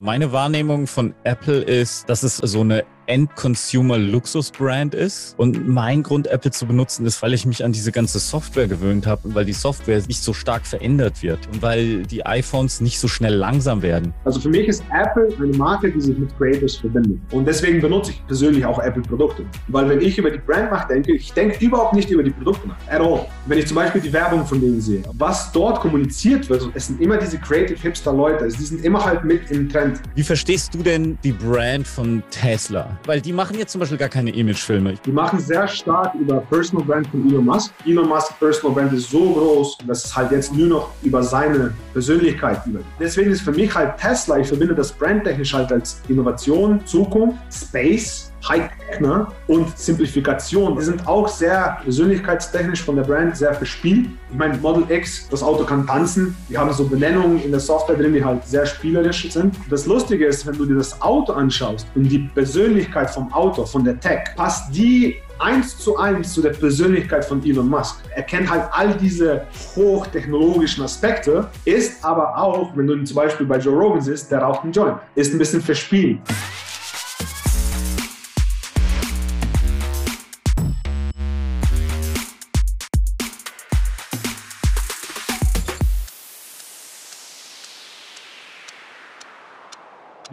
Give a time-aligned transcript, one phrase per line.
[0.00, 5.34] Meine Wahrnehmung von Apple ist, dass es so eine End-Consumer-Luxus-Brand ist.
[5.38, 9.06] Und mein Grund, Apple zu benutzen, ist, weil ich mich an diese ganze Software gewöhnt
[9.06, 13.00] habe und weil die Software nicht so stark verändert wird und weil die iPhones nicht
[13.00, 14.12] so schnell langsam werden.
[14.24, 17.18] Also für mich ist Apple eine Marke, die sich mit Creators verbindet.
[17.32, 19.44] Und deswegen benutze ich persönlich auch Apple-Produkte.
[19.68, 22.76] Weil wenn ich über die Brand nachdenke, ich denke überhaupt nicht über die Produkte nach.
[22.88, 23.26] At all.
[23.46, 27.00] Wenn ich zum Beispiel die Werbung von denen sehe, was dort kommuniziert wird, es sind
[27.00, 30.00] immer diese Creative Hipster-Leute, die sind immer halt mit im Trend.
[30.14, 32.97] Wie verstehst du denn die Brand von Tesla?
[33.04, 34.94] Weil die machen jetzt zum Beispiel gar keine Imagefilme.
[35.04, 37.72] Die machen sehr stark über Personal Brand von Elon Musk.
[37.86, 41.74] Elon Musk Personal Brand ist so groß, dass es halt jetzt nur noch über seine
[41.92, 42.80] Persönlichkeit über.
[43.00, 48.27] Deswegen ist für mich halt Tesla, ich verbinde das brandtechnisch halt als Innovation, Zukunft, Space
[48.48, 49.26] High-Tech ne?
[49.46, 50.76] und Simplifikation.
[50.76, 54.08] Die sind auch sehr persönlichkeitstechnisch von der Brand sehr verspielt.
[54.30, 56.36] Ich meine, Model X, das Auto kann tanzen.
[56.48, 59.54] Die haben so Benennungen in der Software drin, die halt sehr spielerisch sind.
[59.70, 63.84] Das Lustige ist, wenn du dir das Auto anschaust und die Persönlichkeit vom Auto, von
[63.84, 68.00] der Tech, passt die eins zu eins zu der Persönlichkeit von Elon Musk.
[68.14, 69.42] Er kennt halt all diese
[69.76, 74.64] hochtechnologischen Aspekte, ist aber auch, wenn du zum Beispiel bei Joe Rogan siehst, der raucht
[74.64, 76.18] einen Joint, ist ein bisschen verspielt.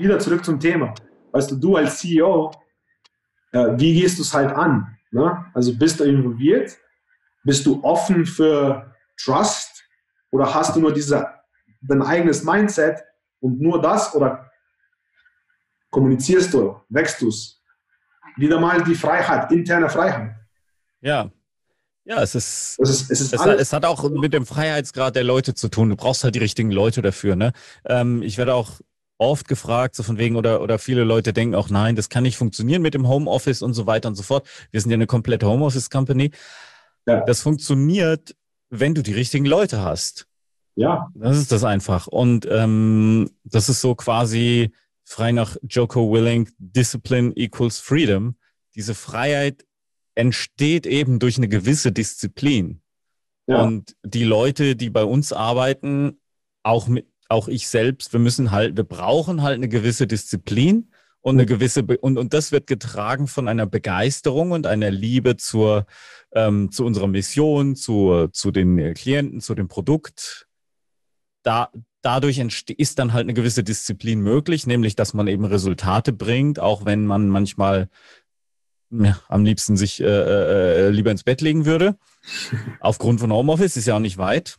[0.06, 0.94] Wieder zurück zum Thema.
[1.32, 2.52] Weißt du, du als CEO,
[3.52, 4.98] äh, wie gehst du es halt an?
[5.12, 5.46] Ne?
[5.54, 6.78] Also bist du involviert?
[7.44, 9.84] Bist du offen für Trust?
[10.32, 11.28] Oder hast du nur diese,
[11.82, 13.04] dein eigenes Mindset
[13.40, 14.14] und nur das?
[14.16, 14.52] Oder
[15.90, 17.62] kommunizierst du, wächst du es?
[18.38, 20.36] Wieder mal die Freiheit, interne Freiheit.
[21.02, 21.32] Ja,
[22.08, 25.16] ja, es ist, es, ist, es, ist es, hat, es, hat, auch mit dem Freiheitsgrad
[25.16, 25.90] der Leute zu tun.
[25.90, 27.36] Du brauchst halt die richtigen Leute dafür.
[27.36, 27.52] Ne?
[27.84, 28.80] Ähm, ich werde auch
[29.18, 32.38] oft gefragt, so von wegen, oder, oder viele Leute denken auch, nein, das kann nicht
[32.38, 34.48] funktionieren mit dem Homeoffice und so weiter und so fort.
[34.72, 36.32] Wir sind ja eine komplette Homeoffice-Company.
[37.08, 37.22] Ja.
[37.22, 38.36] Das funktioniert,
[38.70, 40.28] wenn du die richtigen Leute hast.
[40.76, 41.10] Ja.
[41.16, 42.08] Das ist das einfach.
[42.08, 44.72] Und ähm, das ist so quasi
[45.06, 48.36] frei nach Joko Willing, Discipline equals Freedom.
[48.76, 49.66] Diese Freiheit
[50.16, 52.82] entsteht eben durch eine gewisse Disziplin.
[53.48, 53.62] Ja.
[53.62, 56.20] Und die Leute, die bei uns arbeiten,
[56.64, 60.92] auch mit, auch ich selbst, wir müssen halt, wir brauchen halt eine gewisse Disziplin
[61.22, 61.48] und eine mhm.
[61.48, 65.86] gewisse Be und, und das wird getragen von einer Begeisterung und einer Liebe zur
[66.36, 70.48] ähm, zu unserer Mission, zu, zu den Klienten, zu dem Produkt.
[71.44, 71.72] Da,
[72.02, 72.40] dadurch
[72.78, 77.06] ist dann halt eine gewisse Disziplin möglich, nämlich dass man eben Resultate bringt, auch wenn
[77.06, 77.90] man manchmal
[78.92, 81.98] ja, am liebsten sich äh, äh, lieber ins Bett legen würde.
[82.80, 84.58] Aufgrund von Homeoffice ist ja auch nicht weit.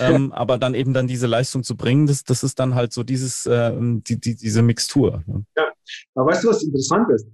[0.10, 3.02] Ähm, aber dann eben dann diese Leistung zu bringen, das, das ist dann halt so
[3.02, 5.22] dieses, äh, die, die, diese Mixtur.
[5.26, 5.44] Ne?
[5.56, 5.70] Ja,
[6.14, 7.26] aber weißt du, was interessant ist?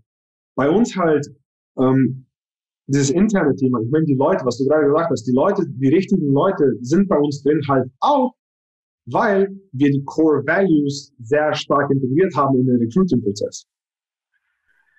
[0.56, 1.28] Bei uns halt
[1.78, 2.26] ähm,
[2.86, 5.88] dieses interne Thema, ich meine, die Leute, was du gerade gesagt hast, die Leute, die
[5.88, 8.34] richtigen Leute sind bei uns drin halt auch,
[9.06, 13.66] weil wir die Core Values sehr stark integriert haben in den Recruiting-Prozess.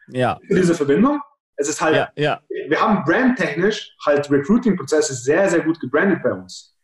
[0.09, 0.39] Ja.
[0.50, 1.19] Diese Verbindung.
[1.56, 2.41] Es ist halt, ja, ja.
[2.69, 6.76] wir haben brandtechnisch halt Recruiting-Prozesse sehr, sehr gut gebrandet bei uns.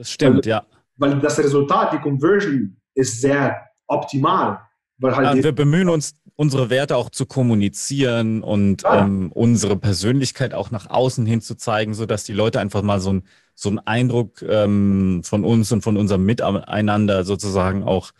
[0.00, 0.66] Das stimmt, weil, ja.
[0.96, 4.60] Weil das Resultat, die Conversion ist sehr optimal.
[4.96, 9.04] Weil halt ja, wir bemühen uns, unsere Werte auch zu kommunizieren und ja.
[9.04, 13.12] ähm, unsere Persönlichkeit auch nach außen hin zu zeigen, sodass die Leute einfach mal so,
[13.12, 13.24] ein,
[13.54, 18.12] so einen Eindruck ähm, von uns und von unserem Miteinander sozusagen auch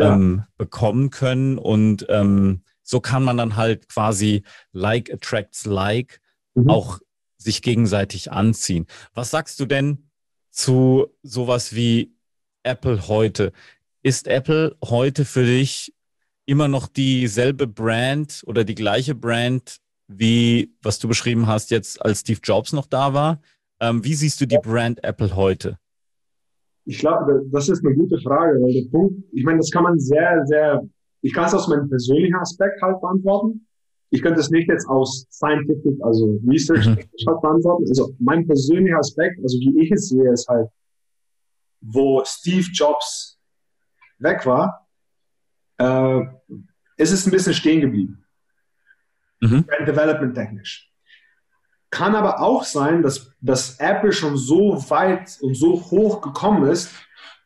[0.00, 1.58] ähm, bekommen können.
[1.58, 4.42] Und ähm, so kann man dann halt quasi
[4.72, 6.20] like attracts like
[6.54, 6.68] mhm.
[6.68, 6.98] auch
[7.36, 8.86] sich gegenseitig anziehen.
[9.14, 10.07] Was sagst du denn
[10.58, 12.16] zu sowas wie
[12.64, 13.52] Apple heute.
[14.02, 15.94] Ist Apple heute für dich
[16.46, 22.20] immer noch dieselbe Brand oder die gleiche Brand, wie was du beschrieben hast jetzt, als
[22.20, 23.40] Steve Jobs noch da war?
[23.80, 25.78] Ähm, wie siehst du die Brand Apple heute?
[26.86, 30.00] Ich glaube, das ist eine gute Frage, weil der Punkt, ich meine, das kann man
[30.00, 30.82] sehr, sehr,
[31.20, 33.67] ich kann es aus meinem persönlichen Aspekt halt beantworten
[34.10, 36.96] ich könnte es nicht jetzt aus Scientific, also Research mhm.
[37.24, 37.84] beantworten.
[37.88, 40.68] Also mein persönlicher Aspekt, also wie ich es sehe, ist halt,
[41.80, 43.38] wo Steve Jobs
[44.18, 44.88] weg war,
[45.78, 46.20] äh,
[46.96, 48.24] ist es ein bisschen stehen geblieben.
[49.40, 49.66] Mhm.
[49.86, 50.90] Development technisch.
[51.90, 56.90] Kann aber auch sein, dass, dass Apple schon so weit und so hoch gekommen ist,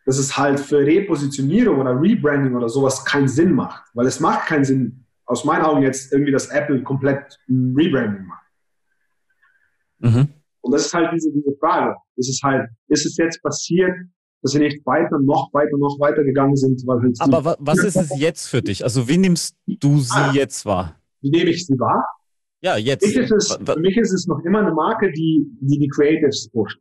[0.05, 3.85] dass es halt für Repositionierung oder Rebranding oder sowas keinen Sinn macht.
[3.95, 5.02] Weil es macht keinen Sinn,
[5.33, 8.47] aus meinen Augen jetzt irgendwie, dass Apple komplett ein Rebranding macht.
[10.01, 10.29] Mhm.
[10.61, 11.97] Und das ist halt diese, diese Frage.
[12.17, 13.93] Ist es halt, ist es jetzt passiert,
[14.43, 16.83] dass sie nicht weiter, noch weiter, noch weiter gegangen sind.
[16.87, 18.85] Weil halt Aber wa was ist es jetzt für dich?
[18.85, 20.97] Also wie nimmst du sie ah, jetzt wahr?
[21.23, 22.05] Wie nehme ich sie wahr?
[22.61, 23.05] Ja, jetzt.
[23.05, 25.89] Für mich, ist es, für mich ist es noch immer eine Marke, die die, die
[25.89, 26.79] Creatives pusht.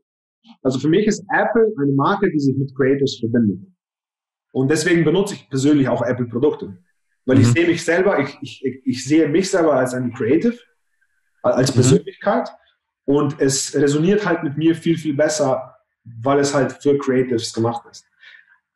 [0.62, 3.66] Also für mich ist Apple eine Marke, die sich mit Creatives verbindet.
[4.52, 6.78] Und deswegen benutze ich persönlich auch Apple-Produkte.
[7.26, 7.42] Weil mhm.
[7.42, 10.58] ich sehe mich selber, ich, ich, ich sehe mich selber als ein Creative,
[11.44, 11.76] als mhm.
[11.76, 12.50] Persönlichkeit.
[13.06, 13.16] Mhm.
[13.16, 17.84] Und es resoniert halt mit mir viel, viel besser, weil es halt für Creatives gemacht
[17.90, 18.06] ist.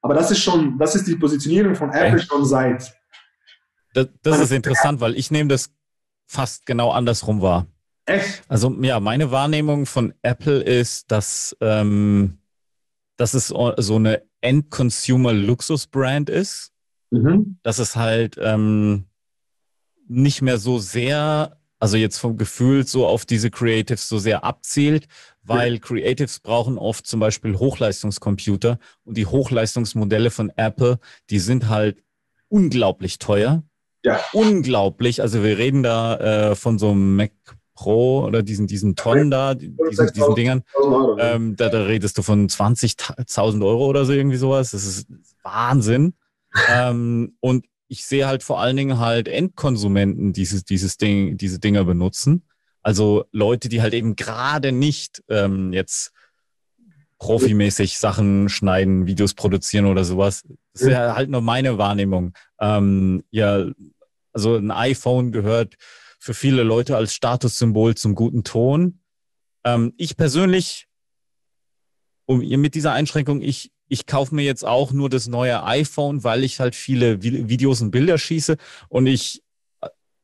[0.01, 2.25] Aber das ist schon, das ist die Positionierung von Apple okay.
[2.27, 2.93] schon seit.
[3.93, 5.71] Das, das ist interessant, weil ich nehme das
[6.27, 7.65] fast genau andersrum wahr.
[8.05, 8.43] Echt?
[8.47, 12.37] Also ja, meine Wahrnehmung von Apple ist, dass, ähm,
[13.17, 16.71] dass es so eine End-Consumer-Luxus-Brand ist.
[17.11, 17.57] Mhm.
[17.63, 19.05] Dass es halt ähm,
[20.07, 25.07] nicht mehr so sehr, also jetzt vom Gefühl so auf diese Creatives so sehr abzielt,
[25.43, 25.79] weil ja.
[25.79, 30.99] Creatives brauchen oft zum Beispiel Hochleistungscomputer und die Hochleistungsmodelle von Apple,
[31.29, 32.03] die sind halt
[32.49, 33.63] unglaublich teuer.
[34.03, 34.19] Ja.
[34.33, 35.21] Unglaublich.
[35.21, 37.31] Also wir reden da äh, von so einem Mac
[37.75, 39.75] Pro oder diesen, diesen Tonnen da, diesen,
[40.13, 40.63] diesen Dingern,
[41.19, 44.71] ähm, da, da redest du von 20.000 Euro oder so irgendwie sowas.
[44.71, 45.07] Das ist
[45.43, 46.13] Wahnsinn.
[46.69, 51.83] Ähm, und ich sehe halt vor allen Dingen halt Endkonsumenten dieses, dieses Ding, diese Dinger
[51.83, 52.47] benutzen.
[52.81, 56.11] Also Leute, die halt eben gerade nicht ähm, jetzt
[57.17, 60.43] profimäßig Sachen schneiden, Videos produzieren oder sowas.
[60.73, 62.33] Das ist ja halt nur meine Wahrnehmung.
[62.59, 63.65] Ähm, ja,
[64.33, 65.75] also ein iPhone gehört
[66.19, 68.99] für viele Leute als Statussymbol zum guten Ton.
[69.63, 70.87] Ähm, ich persönlich,
[72.25, 76.43] um mit dieser Einschränkung, ich, ich kaufe mir jetzt auch nur das neue iPhone, weil
[76.43, 78.57] ich halt viele Videos und Bilder schieße
[78.89, 79.43] und ich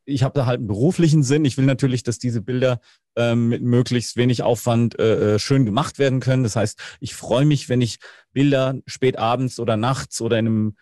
[0.05, 1.45] ich habe da halt einen beruflichen Sinn.
[1.45, 2.79] Ich will natürlich, dass diese Bilder
[3.15, 6.43] ähm, mit möglichst wenig Aufwand äh, äh schön gemacht werden können.
[6.43, 7.99] Das heißt, ich freue mich, wenn ich
[8.33, 10.77] Bilder spät abends oder nachts oder in einem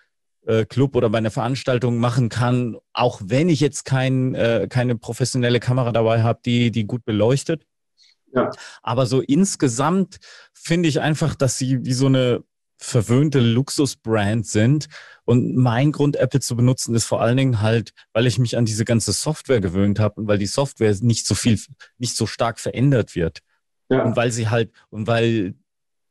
[0.46, 4.96] äh, Club oder bei einer Veranstaltung machen kann, auch wenn ich jetzt kein, äh, keine
[4.96, 7.66] professionelle Kamera dabei habe, die, die gut beleuchtet.
[8.34, 8.52] Ja.
[8.82, 10.20] Aber so insgesamt
[10.54, 12.44] finde ich einfach, dass sie wie so eine
[12.80, 14.88] verwöhnte Luxusbrand sind.
[15.26, 18.66] Und mein Grund, Apple zu benutzen, ist vor allen Dingen halt, weil ich mich an
[18.66, 21.60] diese ganze Software gewöhnt habe und weil die Software nicht so viel,
[21.98, 23.40] nicht so stark verändert wird.
[23.90, 24.04] Ja.
[24.04, 25.56] Und weil sie halt, und weil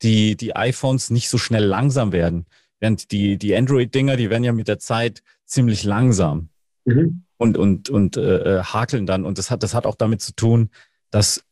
[0.03, 2.47] die, die iPhones nicht so schnell langsam werden.
[2.81, 6.51] Während die, die Android-Dinger, die werden ja mit der Zeit ziemlich langsam
[6.85, 7.25] mhm.
[7.39, 9.25] und, und, und äh, äh, hakeln dann.
[9.25, 10.71] Und das hat, das hat auch damit zu tun,
[11.11, 11.45] dass,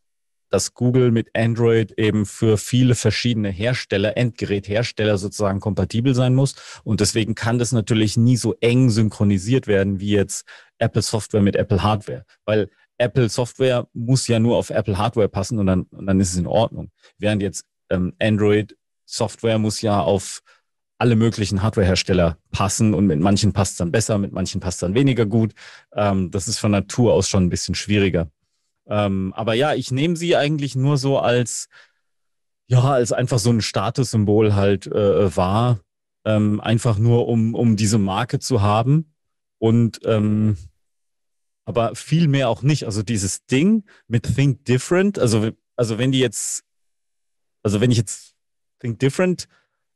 [0.50, 6.54] dass Google mit Android eben für viele verschiedene Hersteller, Endgeräthersteller sozusagen kompatibel sein muss.
[6.84, 10.46] Und deswegen kann das natürlich nie so eng synchronisiert werden wie jetzt
[10.78, 12.24] Apple Software mit Apple Hardware.
[12.44, 16.32] Weil Apple Software muss ja nur auf Apple Hardware passen und dann, und dann ist
[16.32, 16.90] es in Ordnung.
[17.18, 20.42] Während jetzt ähm, Android Software muss ja auf
[20.98, 24.80] alle möglichen Hardwarehersteller passen und mit manchen passt es dann besser, mit manchen passt es
[24.80, 25.52] dann weniger gut.
[25.94, 28.30] Ähm, das ist von Natur aus schon ein bisschen schwieriger.
[28.88, 31.68] Ähm, aber ja, ich nehme sie eigentlich nur so als,
[32.66, 35.80] ja, als einfach so ein Statussymbol halt äh, wahr.
[36.24, 39.12] Ähm, einfach nur, um, um diese Marke zu haben.
[39.58, 40.56] Und ähm,
[41.66, 42.84] aber viel mehr auch nicht.
[42.84, 46.64] Also dieses Ding mit Think Different, also, also wenn die jetzt,
[47.62, 48.34] also wenn ich jetzt
[48.80, 49.48] Think Different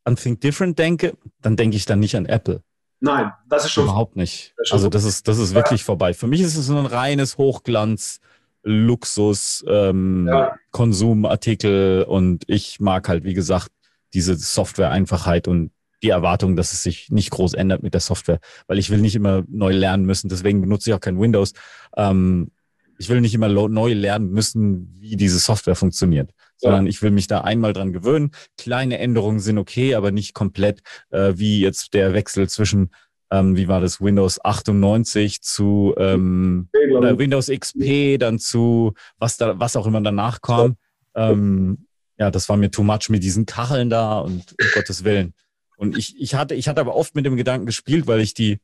[0.05, 2.63] an Think Different denke, dann denke ich dann nicht an Apple.
[3.01, 3.85] Nein, das ist schon.
[3.85, 4.53] Überhaupt nicht.
[4.59, 5.87] Das also das ist, das ist wirklich ja.
[5.87, 6.13] vorbei.
[6.13, 8.21] Für mich ist es ein reines Hochglanz,
[8.63, 10.55] Luxus, ähm, ja.
[10.71, 13.71] Konsumartikel und ich mag halt, wie gesagt,
[14.13, 15.71] diese Software-Einfachheit und
[16.03, 19.15] die Erwartung, dass es sich nicht groß ändert mit der Software, weil ich will nicht
[19.15, 20.29] immer neu lernen müssen.
[20.29, 21.53] Deswegen benutze ich auch kein Windows.
[21.97, 22.51] Ähm,
[22.99, 27.27] ich will nicht immer neu lernen müssen, wie diese Software funktioniert sondern ich will mich
[27.27, 28.31] da einmal dran gewöhnen.
[28.59, 32.91] Kleine Änderungen sind okay, aber nicht komplett, äh, wie jetzt der Wechsel zwischen,
[33.31, 39.59] ähm, wie war das, Windows 98 zu ähm, oder Windows XP, dann zu was da,
[39.59, 40.77] was auch immer danach kam.
[41.15, 41.87] Ähm,
[42.19, 45.35] ja, das war mir too much mit diesen Kacheln da und um Gottes Willen.
[45.77, 48.59] Und ich, ich hatte, ich hatte aber oft mit dem Gedanken gespielt, weil ich die,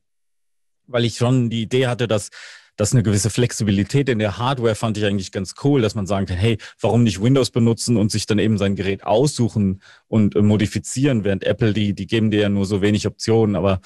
[0.87, 2.31] weil ich schon die Idee hatte, dass
[2.77, 6.27] dass eine gewisse Flexibilität in der Hardware fand ich eigentlich ganz cool, dass man sagen
[6.27, 10.43] kann, hey, warum nicht Windows benutzen und sich dann eben sein Gerät aussuchen und äh,
[10.43, 13.81] modifizieren, während Apple, die, die geben dir ja nur so wenig Optionen, aber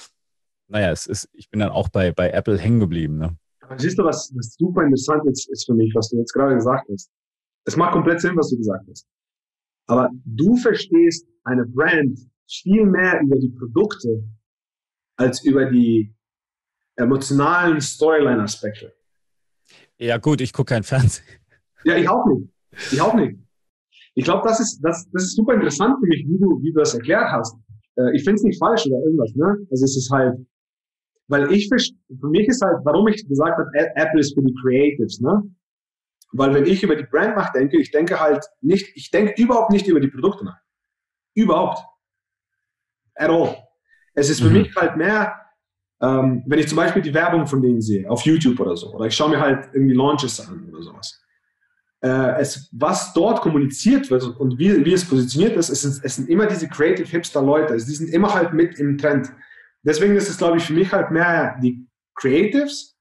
[0.71, 3.17] naja, es ist, ich bin dann auch bei, bei Apple hängen geblieben.
[3.17, 3.37] Ne?
[3.77, 6.87] Siehst du, was, was super interessant ist, ist für mich, was du jetzt gerade gesagt
[6.91, 7.11] hast.
[7.65, 9.05] Es macht komplett Sinn, was du gesagt hast.
[9.87, 14.23] Aber du verstehst eine Brand viel mehr über die Produkte
[15.17, 16.15] als über die
[16.95, 18.93] emotionalen Storyline-Aspekte.
[19.97, 21.25] Ja, gut, ich gucke kein Fernsehen.
[21.83, 22.49] Ja, ich auch nicht.
[22.91, 23.37] Ich auch nicht.
[24.13, 26.79] Ich glaube, das ist, das, das ist super interessant für mich, wie du, wie du
[26.79, 27.55] das erklärt hast.
[27.97, 29.57] Äh, ich finde es nicht falsch oder irgendwas, ne?
[29.69, 30.37] Also es ist halt,
[31.31, 35.21] weil ich, für mich ist halt, warum ich gesagt habe, Apple ist für die Creatives,
[35.21, 35.41] ne?
[36.33, 39.87] Weil wenn ich über die Brand nachdenke, ich denke halt nicht, ich denke überhaupt nicht
[39.87, 40.59] über die Produkte nach.
[41.33, 41.79] Überhaupt.
[43.15, 43.57] At all.
[44.13, 44.53] Es ist für mhm.
[44.53, 45.35] mich halt mehr,
[46.01, 49.05] ähm, wenn ich zum Beispiel die Werbung von denen sehe, auf YouTube oder so, oder
[49.05, 51.21] ich schaue mir halt irgendwie Launches an oder sowas.
[52.01, 56.15] Äh, es, was dort kommuniziert wird und wie, wie es positioniert ist, es sind, es
[56.15, 57.73] sind immer diese Creative Hipster Leute.
[57.73, 59.31] Also die sind immer halt mit im Trend.
[59.83, 62.97] Deswegen ist es, glaube ich, für mich halt mehr die Creatives.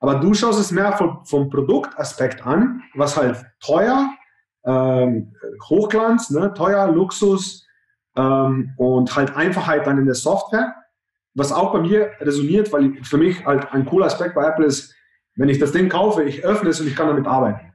[0.00, 4.10] Aber du schaust es mehr vom, vom Produktaspekt an, was halt teuer,
[4.64, 5.34] ähm,
[5.68, 7.66] Hochglanz, ne, teuer, Luxus
[8.16, 10.74] ähm, und halt Einfachheit dann in der Software.
[11.34, 14.94] Was auch bei mir resoniert, weil für mich halt ein cooler Aspekt bei Apple ist,
[15.36, 17.72] wenn ich das Ding kaufe, ich öffne es und ich kann damit arbeiten.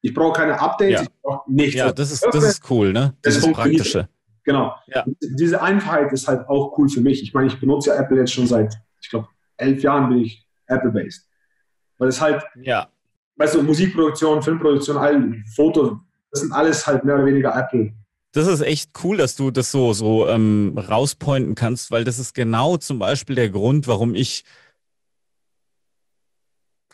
[0.00, 1.02] Ich brauche keine Updates, ja.
[1.02, 1.74] ich brauche nichts.
[1.74, 3.14] Ja, das ist, das ist cool, ne?
[3.22, 4.08] Das, das ist Praktische.
[4.44, 4.74] Genau.
[4.88, 5.04] Ja.
[5.20, 7.22] Diese Einfachheit ist halt auch cool für mich.
[7.22, 10.46] Ich meine, ich benutze ja Apple jetzt schon seit, ich glaube, elf Jahren bin ich
[10.66, 11.28] Apple-based.
[11.98, 12.88] Weil es halt, ja.
[13.36, 17.92] weißt du, Musikproduktion, Filmproduktion, all, Foto, das sind alles halt mehr oder weniger Apple.
[18.32, 22.34] Das ist echt cool, dass du das so, so ähm, rauspointen kannst, weil das ist
[22.34, 24.44] genau zum Beispiel der Grund, warum ich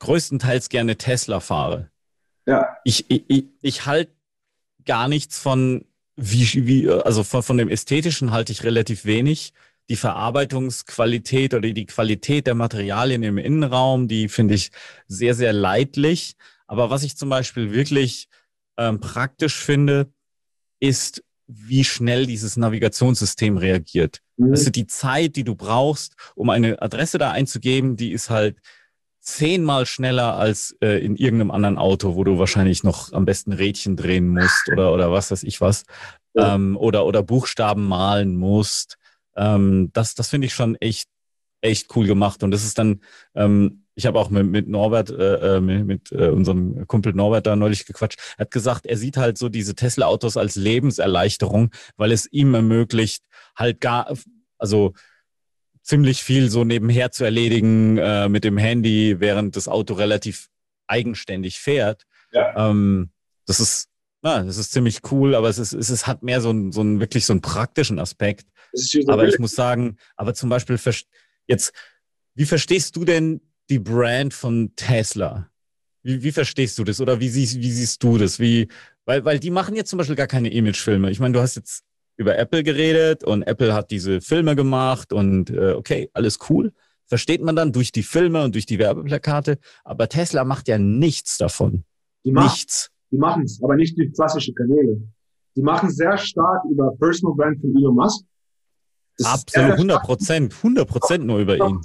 [0.00, 1.90] größtenteils gerne Tesla fahre.
[2.46, 2.76] Ja.
[2.84, 4.12] Ich, ich, ich halte
[4.84, 5.84] gar nichts von,
[6.20, 9.52] wie, wie, also von, von dem Ästhetischen halte ich relativ wenig.
[9.88, 14.70] Die Verarbeitungsqualität oder die Qualität der Materialien im Innenraum, die finde ich
[15.06, 16.34] sehr, sehr leidlich.
[16.66, 18.28] Aber was ich zum Beispiel wirklich
[18.76, 20.12] ähm, praktisch finde,
[20.80, 24.20] ist, wie schnell dieses Navigationssystem reagiert.
[24.36, 24.50] Mhm.
[24.50, 28.58] Also die Zeit, die du brauchst, um eine Adresse da einzugeben, die ist halt
[29.28, 33.94] zehnmal schneller als äh, in irgendeinem anderen Auto, wo du wahrscheinlich noch am besten Rädchen
[33.94, 35.84] drehen musst oder, oder was weiß ich was.
[36.34, 36.54] Ja.
[36.54, 38.96] Ähm, oder, oder Buchstaben malen musst.
[39.36, 41.08] Ähm, das das finde ich schon echt,
[41.60, 42.42] echt cool gemacht.
[42.42, 43.02] Und das ist dann,
[43.34, 47.46] ähm, ich habe auch mit, mit Norbert, äh, äh mit, mit äh, unserem Kumpel Norbert
[47.46, 48.18] da neulich gequatscht.
[48.38, 53.24] Er hat gesagt, er sieht halt so diese Tesla-Autos als Lebenserleichterung, weil es ihm ermöglicht,
[53.54, 54.10] halt gar,
[54.56, 54.94] also
[55.88, 60.48] ziemlich viel so nebenher zu erledigen äh, mit dem Handy, während das Auto relativ
[60.86, 62.02] eigenständig fährt.
[62.32, 62.70] Ja.
[62.70, 63.10] Ähm,
[63.46, 63.88] das ist,
[64.20, 66.82] na, das ist ziemlich cool, aber es ist, es ist, hat mehr so einen, so
[66.82, 68.46] einen wirklich so einen praktischen Aspekt.
[69.08, 70.78] Aber ich muss sagen, aber zum Beispiel
[71.46, 71.72] jetzt,
[72.34, 73.40] wie verstehst du denn
[73.70, 75.48] die Brand von Tesla?
[76.02, 77.00] Wie, wie verstehst du das?
[77.00, 78.38] Oder wie siehst, wie siehst du das?
[78.38, 78.68] Wie,
[79.06, 81.10] weil, weil die machen jetzt zum Beispiel gar keine Imagefilme.
[81.10, 81.84] Ich meine, du hast jetzt
[82.18, 86.72] über Apple geredet und Apple hat diese Filme gemacht und äh, okay, alles cool.
[87.06, 89.58] Versteht man dann durch die Filme und durch die Werbeplakate.
[89.84, 91.84] Aber Tesla macht ja nichts davon.
[92.24, 92.90] Die nichts.
[93.10, 95.00] Die machen es, aber nicht durch klassische Kanäle.
[95.56, 98.26] Die machen sehr stark über Personal Brand von Elon Musk.
[99.16, 101.80] Das Absolut, 100 Prozent, 100 Prozent nur über ihn.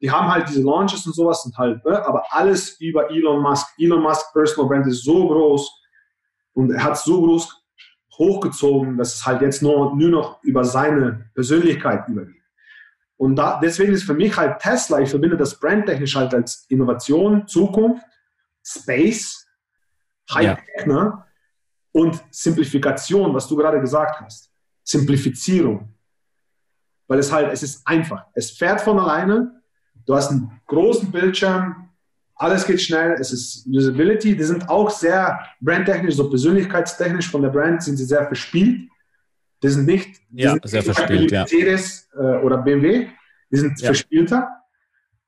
[0.00, 3.66] Die haben halt diese Launches und sowas und halt, ne, aber alles über Elon Musk.
[3.78, 5.70] Elon Musk Personal Brand ist so groß
[6.54, 7.57] und er hat so groß
[8.18, 12.42] hochgezogen, dass es halt jetzt nur, nur noch über seine Persönlichkeit übergeht.
[13.16, 17.46] Und da, deswegen ist für mich halt Tesla, ich verbinde das brandtechnisch halt als Innovation,
[17.46, 18.04] Zukunft,
[18.64, 19.46] Space,
[20.32, 20.86] Hightech ja.
[20.86, 21.24] ne?
[21.92, 24.52] und Simplifikation, was du gerade gesagt hast.
[24.84, 25.94] Simplifizierung.
[27.08, 28.26] Weil es halt, es ist einfach.
[28.34, 29.62] Es fährt von alleine.
[30.06, 31.87] Du hast einen großen Bildschirm,
[32.38, 34.36] alles geht schnell, es ist Usability.
[34.36, 38.88] Die sind auch sehr brandtechnisch, so persönlichkeitstechnisch von der Brand sind sie sehr verspielt.
[39.62, 41.40] Die sind nicht, die ja, sind sehr verspielt, ja.
[41.40, 43.08] Mercedes äh, oder BMW,
[43.50, 43.86] die sind ja.
[43.86, 44.48] verspielter.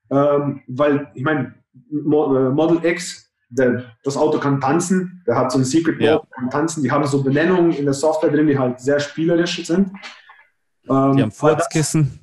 [0.08, 5.58] Ähm, weil, ich meine, äh, Model X, der, das Auto kann tanzen, der hat so
[5.58, 6.22] ein Secret Mode, ja.
[6.30, 9.90] kann tanzen, die haben so Benennungen in der Software drin, die halt sehr spielerisch sind.
[10.88, 12.20] Ähm, die haben Furzkissen.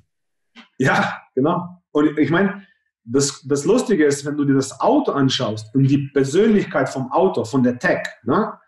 [0.78, 1.82] Ja, genau.
[1.92, 2.67] Und ich meine,
[3.10, 7.46] das, das Lustige ist, wenn du dir das Auto anschaust und die Persönlichkeit vom Auto,
[7.46, 8.60] von der Tech, ne,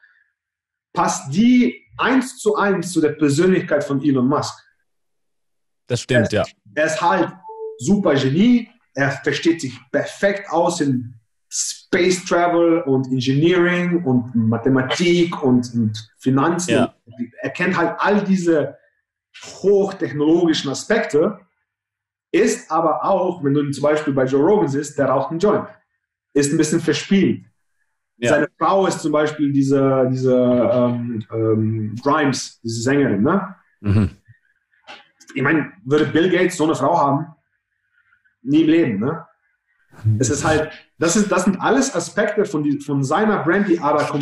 [0.93, 4.57] passt die eins zu eins zu der Persönlichkeit von Elon Musk.
[5.87, 6.45] Das stimmt, er, ja.
[6.75, 7.31] Er ist halt
[7.79, 11.15] super Genie, er versteht sich perfekt aus in
[11.51, 16.71] Space Travel und Engineering und Mathematik und, und Finanzen.
[16.71, 16.95] Ja.
[17.41, 18.77] Er kennt halt all diese
[19.61, 21.39] hochtechnologischen Aspekte
[22.31, 25.67] ist aber auch, wenn du zum Beispiel bei Joe Rogan siehst, der raucht einen Joint.
[26.33, 27.45] Ist ein bisschen verspielt.
[28.17, 28.31] Ja.
[28.31, 33.23] Seine Frau ist zum Beispiel diese, diese ähm, ähm, Grimes, diese Sängerin.
[33.23, 33.55] Ne?
[33.79, 34.09] Mhm.
[35.33, 37.27] Ich meine, würde Bill Gates so eine Frau haben?
[38.41, 38.99] Nie im Leben.
[38.99, 39.25] Ne?
[40.19, 43.79] Es ist halt, das, ist, das sind alles Aspekte von, die, von seiner Brand, die
[43.79, 44.19] aber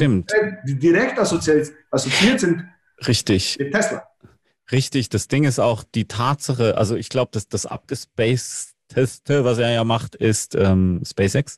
[0.66, 2.68] direkt assoziiert, assoziiert sind
[3.08, 3.58] Richtig.
[3.60, 4.04] mit Tesla.
[4.72, 5.10] Richtig.
[5.10, 9.84] Das Ding ist auch die Tatsache, also ich glaube, dass das abgespacedeste, was er ja
[9.84, 11.58] macht, ist ähm, SpaceX.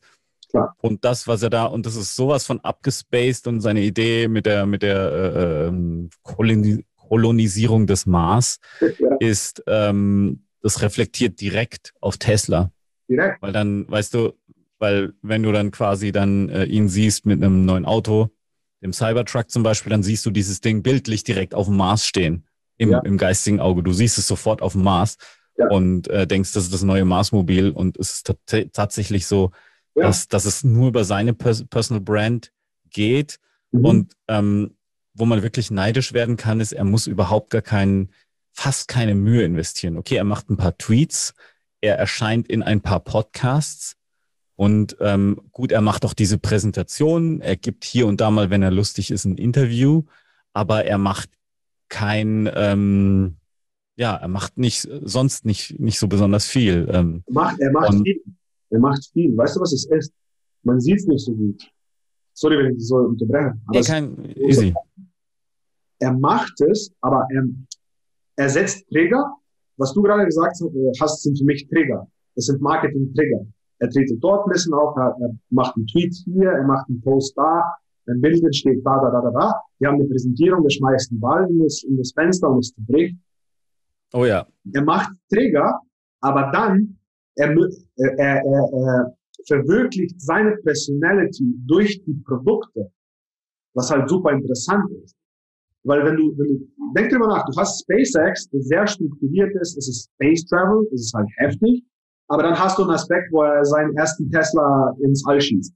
[0.50, 0.76] Klar.
[0.82, 4.46] Und das, was er da, und das ist sowas von abgespaced und seine Idee mit
[4.46, 11.92] der, mit der äh, ähm, Koloni Kolonisierung des Mars Ja, ist, ähm, das reflektiert direkt
[12.02, 12.72] auf Tesla.
[13.10, 13.42] direkt.
[13.42, 14.34] Weil dann, weißt du,
[14.78, 18.30] weil wenn du dann quasi dann äh, ihn siehst mit einem neuen Auto,
[18.84, 22.46] dem Cybertruck zum Beispiel, dann siehst du dieses Ding bildlich direkt auf dem Mars stehen,
[22.80, 23.00] im, Ja.
[23.02, 23.84] im geistigen Auge.
[23.84, 25.18] Du siehst es sofort auf dem Mars
[25.58, 25.68] Ja.
[25.70, 29.52] und äh, denkst, das ist das neue Marsmobil und es ist tat- tatsächlich so,
[29.96, 30.04] Ja.
[30.08, 32.52] dass, dass es nur über seine Pers Personal Brand
[32.90, 33.38] geht
[33.72, 33.86] Mhm.
[33.86, 34.76] und ähm,
[35.14, 38.10] wo man wirklich neidisch werden kann, ist, er muss überhaupt gar keinen,
[38.54, 39.98] fast keine Mühe investieren.
[39.98, 41.34] Okay, er macht ein paar Tweets,
[41.82, 43.96] er erscheint in ein paar Podcasts
[44.56, 48.64] und ähm, gut, er macht auch diese Präsentation, er gibt hier und da mal, wenn
[48.64, 50.04] er lustig ist, ein Interview,
[50.54, 51.30] aber er macht
[51.90, 53.36] kein, ähm,
[53.96, 56.88] ja, er macht nicht sonst nicht nicht so besonders viel.
[56.92, 58.24] Ähm, Er macht, er macht viel.
[58.70, 59.36] Er macht viel.
[59.36, 60.14] Weißt du, was es ist?
[60.64, 61.62] Man sieht es nicht so gut.
[62.34, 63.54] Sorry, wenn ich dich so unterbreche.
[63.68, 64.74] Aber kein easy.
[66.00, 67.44] er macht es, aber er,
[68.38, 69.36] er setzt Trigger.
[69.78, 70.58] Was du gerade gesagt
[71.02, 72.08] hast, sind für mich Trigger.
[72.36, 73.46] Das sind Marketing-Trigger.
[73.80, 77.02] Er tritt dort ein bisschen auf, er, er macht einen Tweet hier, er macht einen
[77.02, 77.64] Post da,
[78.10, 79.54] ein Bild entsteht da, da, da, da, da.
[79.80, 82.74] Wir haben eine Präsentierung, der schmeißt einen Ball in das, in das Fenster und es
[82.74, 83.18] zerbricht.
[84.14, 85.80] Oh ja, er macht Trigger,
[86.22, 86.98] aber dann
[87.36, 92.92] er, er, er, er, er verwirklicht seine Personality durch die Produkte,
[93.74, 95.16] was halt super interessant ist.
[95.84, 99.78] Weil wenn du, wenn du, denk drüber nach, du hast SpaceX, das sehr strukturiert ist,
[99.78, 101.84] es ist Space Travel, es ist halt heftig,
[102.28, 105.74] aber dann hast du einen Aspekt, wo er seinen ersten Tesla ins All schießt.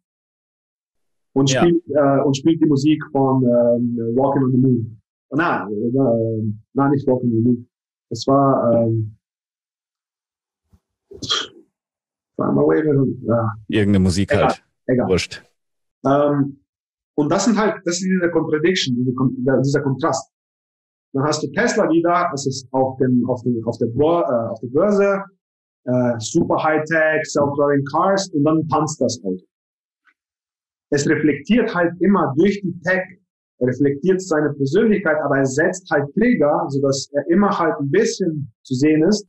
[1.33, 1.61] Und Ja.
[1.61, 5.01] spielt, äh, und spielt die Musik von ähm, Walking on the Moon.
[5.31, 7.69] Na, äh, na, nicht Walking on the Moon.
[8.09, 9.15] Es war, ähm,
[12.35, 12.83] Fly My Way,
[13.27, 14.47] ja, irgendeine Musik Egal.
[14.47, 14.63] halt.
[14.87, 15.07] egal.
[15.07, 15.43] Wurscht.
[16.05, 16.59] Ähm,
[17.15, 19.13] und das sind halt, das ist diese Contradiction, diese,
[19.63, 20.31] dieser Kontrast.
[21.13, 24.59] Dann hast du Tesla wieder, das ist auf dem, auf dem, auf der, äh, auf
[24.61, 25.23] der Börse,
[25.85, 29.43] äh, super Hightech, self-driving Cars und dann tanzt das Auto.
[30.93, 33.01] Es reflektiert halt immer durch die Tech,
[33.59, 38.75] reflektiert seine Persönlichkeit, aber er setzt halt Trigger, sodass er immer halt ein bisschen zu
[38.75, 39.27] sehen ist.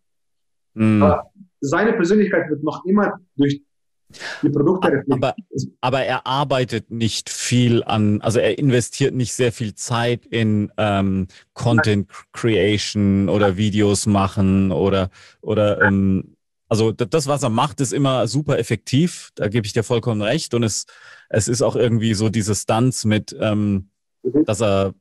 [0.75, 1.03] Hm.
[1.03, 3.63] Aber seine Persönlichkeit wird noch immer durch
[4.43, 5.25] die Produkte reflektiert.
[5.25, 5.35] Aber,
[5.81, 11.29] aber er arbeitet nicht viel an, also er investiert nicht sehr viel Zeit in ähm,
[11.55, 15.09] Content Creation oder Videos machen oder,
[15.41, 16.34] oder ähm,
[16.69, 19.31] also das, was er macht, ist immer super effektiv.
[19.35, 20.55] Da gebe ich dir vollkommen recht.
[20.55, 20.87] Und es,
[21.29, 23.91] es ist auch irgendwie so diese Stunts mit, ähm,
[24.23, 24.45] Mhm.
[24.47, 24.95] dass er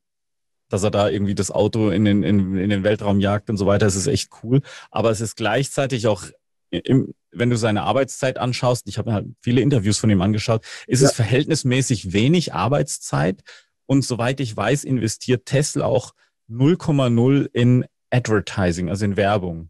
[0.69, 3.67] dass er da irgendwie das Auto in den, in, in den Weltraum jagt und so
[3.67, 3.86] weiter.
[3.86, 4.62] Es ist echt cool.
[4.89, 6.23] Aber es ist gleichzeitig auch,
[6.71, 10.65] im, wenn du seine Arbeitszeit anschaust, ich habe mir halt viele Interviews von ihm angeschaut,
[10.88, 11.10] ist Ja.
[11.10, 13.43] es verhältnismäßig wenig Arbeitszeit.
[13.86, 16.13] Und soweit ich weiß, investiert Tesla auch
[16.49, 19.69] 0,0 in Advertising, also in Werbung.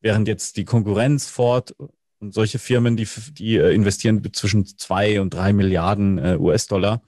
[0.00, 1.74] Während jetzt die Konkurrenz Ford
[2.20, 7.02] und solche Firmen, die, die äh, investieren zwischen zwei und drei Milliarden äh, US-Dollar,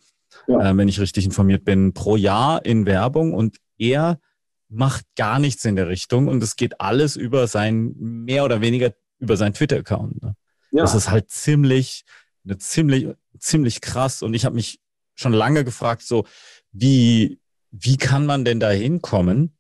[0.47, 0.71] Ja.
[0.71, 4.21] äh, wenn ich richtig informiert bin, pro Jahr in Werbung und er
[4.69, 8.93] macht gar nichts in der Richtung und es geht alles über sein, mehr oder weniger
[9.19, 10.23] über seinen Twitter-Account.
[10.23, 10.37] Ne?
[10.71, 10.83] ja.
[10.83, 12.05] Das ist halt ziemlich,
[12.45, 14.81] eine ziemlich, ziemlich krass und ich habe mich
[15.15, 16.25] schon lange gefragt, so,
[16.73, 17.41] wie,
[17.73, 19.57] wie kann man denn da hinkommen,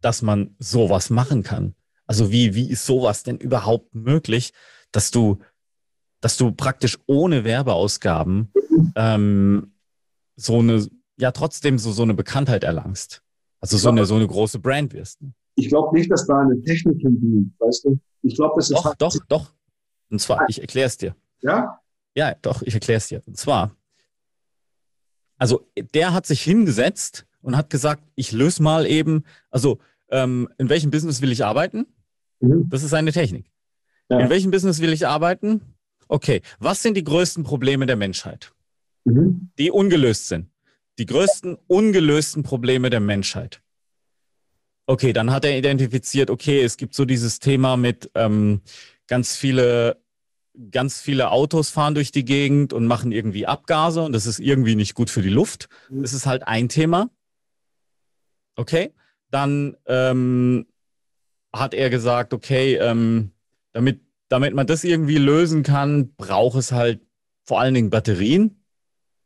[0.00, 1.74] dass man sowas machen kann?
[2.10, 4.52] Also wie, wie ist sowas denn überhaupt möglich,
[4.90, 5.38] dass du,
[6.20, 8.52] dass du praktisch ohne Werbeausgaben
[8.96, 9.74] ähm,
[10.34, 13.22] so eine, ja trotzdem so, so eine Bekanntheit erlangst.
[13.60, 15.22] Also so eine, so eine große Brand wirst.
[15.22, 15.32] ne?
[15.54, 18.00] ich glaube nicht, dass da eine Technik hinten, weißt du?
[18.22, 19.54] Ich glaube, das ist Doch, halt, doch, doch.
[20.10, 21.14] Und zwar, ich erkläre es dir.
[21.42, 21.80] ja,
[22.16, 23.22] Ja, doch, ich erkläre es dir.
[23.24, 23.76] Und zwar,
[25.38, 30.68] also der hat sich hingesetzt und hat gesagt, ich löse mal eben, also ähm, in
[30.68, 31.86] welchem Business will ich arbeiten?
[32.40, 32.68] Mhm.
[32.68, 33.50] Das ist eine Technik.
[34.08, 34.18] Ja.
[34.20, 35.60] In welchem Business will ich arbeiten?
[36.08, 38.52] Okay, was sind die größten Probleme der Menschheit,
[39.04, 39.50] Mhm.
[39.58, 40.50] die ungelöst sind?
[40.98, 43.62] Die größten ungelösten Probleme der Menschheit.
[44.86, 48.60] Okay, dann hat er identifiziert, okay, es gibt so dieses Thema mit ähm,
[49.06, 50.02] ganz viele,
[50.72, 54.74] ganz viele Autos fahren durch die Gegend und machen irgendwie Abgase und das ist irgendwie
[54.74, 55.68] nicht gut für die Luft.
[55.90, 56.02] Mhm.
[56.02, 57.08] Das ist halt ein Thema.
[58.56, 58.92] Okay,
[59.30, 60.66] dann ähm,
[61.52, 63.32] hat er gesagt, okay, ähm,
[63.72, 67.00] damit damit man das irgendwie lösen kann, braucht es halt
[67.44, 68.64] vor allen Dingen Batterien.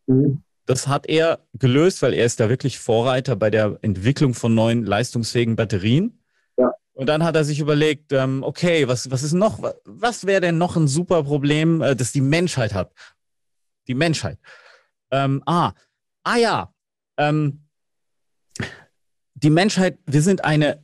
[0.06, 0.42] Mhm.
[0.66, 4.84] Das hat er gelöst, weil er ist da wirklich Vorreiter bei der Entwicklung von neuen
[4.84, 6.24] leistungsfähigen Batterien.
[6.56, 6.72] Ja.
[6.94, 10.56] Und dann hat er sich überlegt, ähm, okay, was, was ist noch, was wäre denn
[10.56, 12.90] noch ein super Problem, äh, das die Menschheit hat?
[13.86, 14.38] Die Menschheit.
[15.10, 15.72] Ähm, ah,
[16.22, 16.74] ah ja,
[17.18, 17.66] ähm,
[19.34, 20.82] die Menschheit, wir sind eine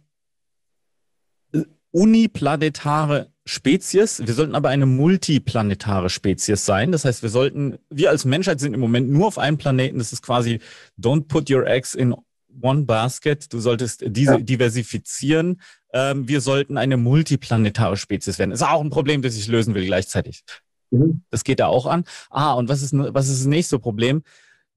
[1.92, 4.24] uniplanetare Spezies.
[4.24, 6.92] Wir sollten aber eine multiplanetare Spezies sein.
[6.92, 9.98] Das heißt, wir sollten, wir als Menschheit sind im Moment nur auf einem Planeten.
[9.98, 10.60] Das ist quasi,
[10.98, 12.14] don't put your eggs in
[12.60, 13.52] one basket.
[13.52, 14.40] Du solltest diese ja.
[14.40, 15.60] diversifizieren.
[15.92, 18.50] Ähm, wir sollten eine multiplanetare Spezies werden.
[18.50, 20.44] Das ist auch ein Problem, das ich lösen will gleichzeitig.
[20.90, 21.22] Mhm.
[21.30, 22.04] Das geht da auch an.
[22.30, 24.22] Ah, und was ist, was ist das nächste Problem?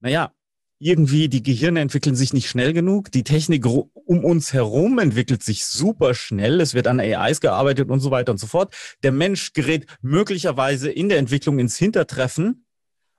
[0.00, 0.32] Naja,
[0.78, 3.12] irgendwie die Gehirne entwickeln sich nicht schnell genug.
[3.12, 3.64] Die Technik
[4.06, 6.60] um uns herum entwickelt sich super schnell.
[6.60, 8.74] Es wird an AIs gearbeitet und so weiter und so fort.
[9.02, 12.66] Der Mensch gerät möglicherweise in der Entwicklung ins Hintertreffen.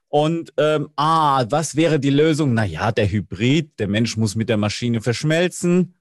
[0.08, 2.54] Und ähm, ah, was wäre die Lösung?
[2.54, 5.96] Naja, der Hybrid, der Mensch muss mit der Maschine verschmelzen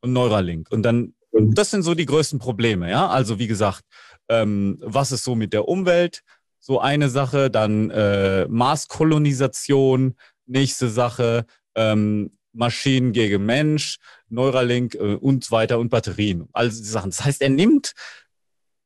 [0.00, 0.70] und Neuralink.
[0.70, 3.08] Und dann, das sind so die größten Probleme, ja.
[3.08, 3.82] Also wie gesagt,
[4.28, 6.22] ähm, was ist so mit der Umwelt?
[6.60, 10.14] So eine Sache, dann äh, Marskolonisation,
[10.50, 16.48] Nächste Sache, ähm, Maschinen gegen Mensch, Neuralink äh, und so weiter und Batterien.
[16.52, 17.10] Also die Sachen.
[17.10, 17.94] Das heißt, er nimmt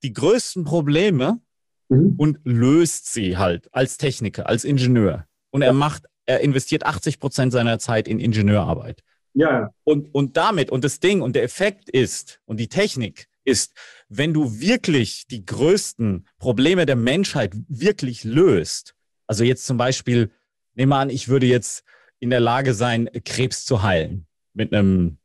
[0.03, 1.41] die größten Probleme
[1.89, 2.15] mhm.
[2.19, 5.27] und löst sie halt als Techniker, als Ingenieur.
[5.51, 9.03] Und er macht, er investiert 80 Prozent seiner Zeit in Ingenieurarbeit.
[9.35, 9.71] Ja.
[9.85, 13.75] Und, und damit, und das Ding und der Effekt ist, und die Technik ist,
[14.09, 18.95] wenn du wirklich die größten Probleme der Menschheit wirklich löst,
[19.27, 20.31] also jetzt zum Beispiel
[20.75, 21.85] nehme an, ich würde jetzt
[22.23, 25.19] in der Lage sein, Krebs zu heilen mit einem,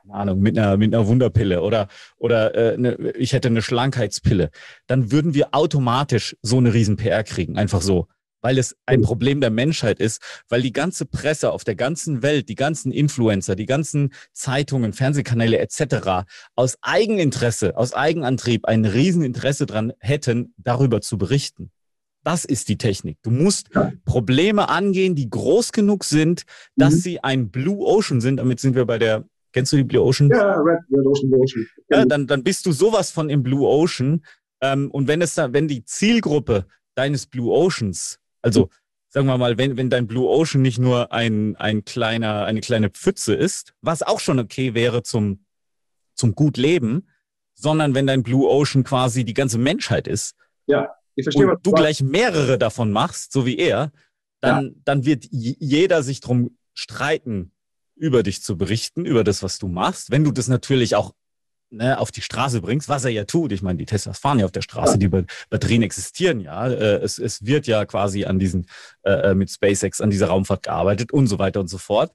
[0.00, 4.50] keine Ahnung, mit einer, mit einer Wunderpille oder, oder äh, ne, ich hätte eine Schlankheitspille,
[4.86, 8.06] dann würden wir automatisch so eine riesen PR kriegen, einfach so.
[8.42, 12.48] Weil es ein Problem der Menschheit ist, weil die ganze Presse auf der ganzen Welt,
[12.48, 16.28] die ganzen Influencer, die ganzen Zeitungen, Fernsehkanäle etc.
[16.54, 21.72] aus Eigeninteresse, aus Eigenantrieb ein Rieseninteresse dran hätten, darüber zu berichten.
[22.26, 23.18] Das ist die Technik.
[23.22, 23.92] Du musst ja.
[24.04, 26.42] Probleme angehen, die groß genug sind,
[26.74, 26.98] dass mhm.
[26.98, 28.38] sie ein Blue Ocean sind.
[28.38, 30.28] Damit sind wir bei der, kennst du die Blue Ocean?
[30.30, 31.66] Ja, Red, Red Ocean, Blue Ocean.
[31.88, 34.24] Ja, dann, dann bist du sowas von im Blue Ocean.
[34.60, 38.70] Ähm, und wenn es da, wenn die Zielgruppe deines Blue Oceans, also
[39.08, 42.90] sagen wir mal, wenn, wenn dein Blue Ocean nicht nur ein, ein kleiner, eine kleine
[42.90, 45.44] Pfütze ist, was auch schon okay wäre zum,
[46.16, 47.06] zum gut leben,
[47.54, 50.34] sondern wenn dein Blue Ocean quasi die ganze Menschheit ist,
[50.66, 50.92] ja.
[51.16, 53.90] Ich verstehe, und du gleich mehrere davon machst, so wie er,
[54.40, 54.72] dann, ja.
[54.84, 57.52] dann wird jeder sich drum streiten,
[57.96, 60.10] über dich zu berichten, über das, was du machst.
[60.10, 61.14] Wenn du das natürlich auch
[61.70, 63.52] ne, auf die Straße bringst, was er ja tut.
[63.52, 66.68] Ich meine, die Teslas fahren ja auf der Straße, die Batterien existieren ja.
[66.68, 68.66] Äh, es, es wird ja quasi an diesen,
[69.02, 72.12] äh, äh, mit SpaceX an dieser Raumfahrt gearbeitet und so weiter und so fort.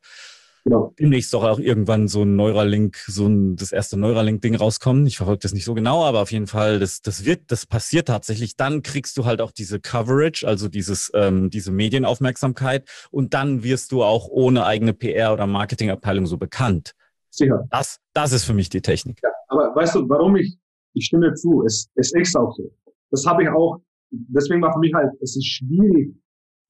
[0.64, 0.94] Genau.
[1.00, 5.08] Demnächst soll auch irgendwann so ein Neuralink, so ein, das erste Neuralink-Ding rauskommen.
[5.08, 8.08] Ich verfolge das nicht so genau, aber auf jeden Fall, das, das wird, das passiert
[8.08, 8.58] tatsächlich.
[8.58, 13.92] Dann kriegst du halt auch diese Coverage, also dieses, ähm, diese Medienaufmerksamkeit und dann wirst
[13.92, 16.94] du auch ohne eigene PR oder Marketingabteilung so bekannt.
[17.32, 17.66] Sicher.
[17.72, 19.20] Das, das ist für mich die Technik.
[19.24, 20.58] Ja, aber weißt du, warum ich,
[20.94, 22.72] ich stimme zu, es, es ist auch so.
[23.10, 23.80] Das habe ich auch,
[24.12, 26.14] deswegen war für mich halt, es ist schwierig,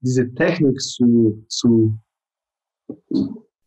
[0.00, 1.98] diese Technik zu, zu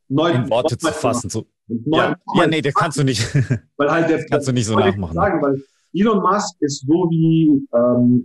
[0.08, 1.30] neu in Worte zu fassen.
[1.30, 1.46] So.
[1.68, 3.22] Ja, ja, nee, das kannst du nicht.
[3.78, 5.14] Weil halt der, kannst du nicht so nachmachen.
[5.14, 5.64] Sagen, weil
[5.94, 8.22] Elon Musk ist so wie ähm,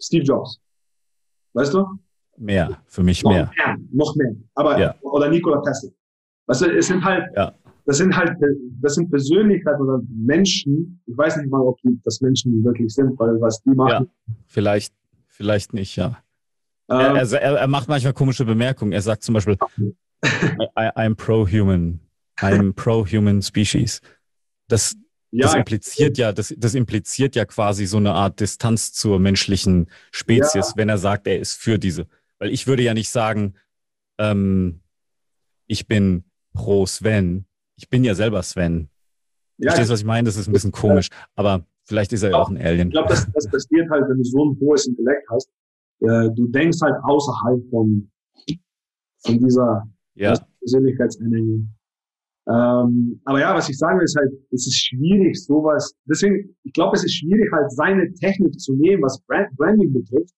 [0.00, 0.60] Steve Jobs.
[1.54, 1.86] Weißt du?
[2.36, 3.50] Mehr, für mich noch mehr.
[3.56, 3.76] mehr.
[3.92, 4.34] Noch mehr.
[4.54, 4.94] Aber, ja.
[5.00, 5.90] oder Nikola Tesla.
[6.46, 7.52] Weißt du, es sind halt, ja.
[7.84, 8.36] das sind halt,
[8.80, 11.02] das sind Persönlichkeiten oder Menschen.
[11.06, 14.06] Ich weiß nicht mal, ob die, das Menschen wirklich sind, weil was die machen.
[14.06, 14.94] Ja, vielleicht,
[15.26, 16.18] vielleicht nicht, ja.
[16.88, 17.16] Er, ähm.
[17.16, 18.92] er, er, macht manchmal komische Bemerkungen.
[18.92, 19.56] Er sagt zum Beispiel,
[20.24, 22.00] I, I'm pro-human.
[22.40, 24.00] I'm pro-human species.
[24.68, 24.96] Das,
[25.30, 29.90] ja, das impliziert ja, das, das impliziert ja quasi so eine Art Distanz zur menschlichen
[30.10, 30.72] Spezies, ja.
[30.76, 32.06] wenn er sagt, er ist für diese.
[32.38, 33.54] Weil ich würde ja nicht sagen,
[34.18, 34.80] ähm,
[35.66, 36.24] ich bin
[36.54, 37.44] pro Sven.
[37.76, 38.88] Ich bin ja selber Sven.
[39.58, 40.26] Ja, Verstehst du, was ich meine?
[40.26, 41.08] Das ist ein bisschen komisch.
[41.34, 42.88] Aber vielleicht ist er ja auch ein Alien.
[42.88, 45.50] Ich glaube, das, das passiert halt, wenn du so ein hohes Intellekt hast,
[46.00, 48.10] äh, du denkst halt außerhalb von,
[49.24, 50.34] von dieser ja.
[50.60, 51.66] Persönlichkeitsenergie.
[52.48, 56.72] Ähm, aber ja, was ich sagen will, ist halt, es ist schwierig, sowas, deswegen, ich
[56.72, 60.32] glaube, es ist schwierig, halt seine Technik zu nehmen, was Brand, Branding betrifft.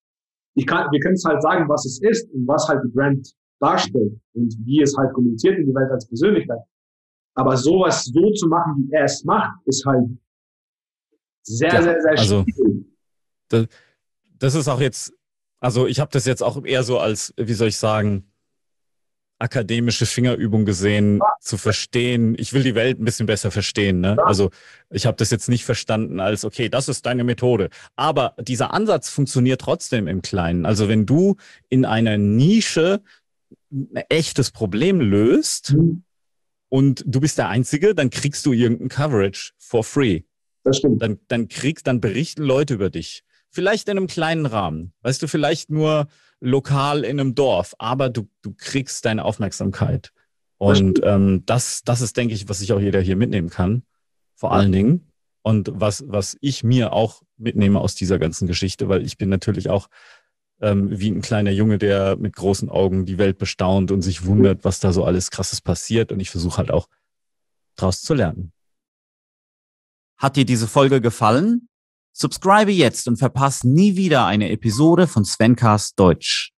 [0.54, 3.32] Ich kann, wir können es halt sagen, was es ist und was halt die Brand
[3.60, 6.58] darstellt und wie es halt kommuniziert in die Welt als Persönlichkeit.
[7.34, 10.08] Aber sowas so zu machen, wie er es macht, ist halt
[11.42, 12.44] Sehr, ja, sehr, sehr also,
[13.48, 13.66] das,
[14.38, 15.12] das ist auch jetzt,
[15.60, 18.30] also ich habe das jetzt auch eher so als, wie soll ich sagen,
[19.40, 22.34] akademische Fingerübung gesehen, zu verstehen.
[22.38, 24.00] Ich will die Welt ein bisschen besser verstehen.
[24.00, 24.18] Ne?
[24.22, 24.50] Also
[24.90, 27.70] ich habe das jetzt nicht verstanden als, okay, das ist deine Methode.
[27.96, 30.66] Aber dieser Ansatz funktioniert trotzdem im Kleinen.
[30.66, 31.36] Also wenn du
[31.70, 33.00] in einer Nische
[33.70, 36.04] ein echtes Problem löst mhm.
[36.68, 40.22] und du bist der Einzige, dann kriegst du irgendein Coverage for free.
[40.64, 41.00] Das stimmt.
[41.00, 43.24] Dann, dann kriegst, dann berichten Leute über dich.
[43.50, 44.92] Vielleicht in einem kleinen Rahmen.
[45.02, 46.06] Weißt du, vielleicht nur
[46.40, 50.12] lokal in einem Dorf, aber du, du kriegst deine Aufmerksamkeit.
[50.56, 53.82] Und ähm, das, das ist, denke ich, was sich auch jeder hier mitnehmen kann.
[54.34, 55.10] Vor allen Dingen.
[55.42, 59.70] Und was, was ich mir auch mitnehme aus dieser ganzen Geschichte, weil ich bin natürlich
[59.70, 59.88] auch
[60.60, 64.64] ähm, wie ein kleiner Junge, der mit großen Augen die Welt bestaunt und sich wundert,
[64.64, 66.12] was da so alles Krasses passiert.
[66.12, 66.88] Und ich versuche halt auch
[67.76, 68.52] draus zu lernen.
[70.18, 71.69] Hat dir diese Folge gefallen?
[72.12, 76.52] Subscribe jetzt und verpasse nie wieder eine Episode von Svencast Deutsch.